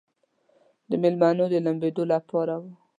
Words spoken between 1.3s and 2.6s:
د لامبېدلو لپاره